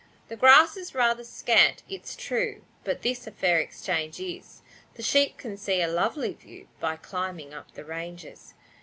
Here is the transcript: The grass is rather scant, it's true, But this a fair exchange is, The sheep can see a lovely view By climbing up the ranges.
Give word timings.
The 0.29 0.35
grass 0.35 0.77
is 0.77 0.95
rather 0.95 1.23
scant, 1.23 1.83
it's 1.87 2.15
true, 2.15 2.63
But 2.83 3.03
this 3.03 3.27
a 3.27 3.31
fair 3.31 3.59
exchange 3.59 4.19
is, 4.19 4.63
The 4.95 5.03
sheep 5.03 5.37
can 5.37 5.57
see 5.57 5.79
a 5.79 5.87
lovely 5.87 6.33
view 6.33 6.69
By 6.79 6.95
climbing 6.95 7.53
up 7.53 7.73
the 7.73 7.85
ranges. 7.85 8.55